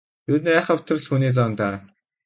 Ер 0.33 0.39
нь 0.43 0.53
айхавтар 0.57 0.97
л 0.99 1.07
хүний 1.09 1.33
зан 1.37 1.51
даа. 1.59 1.75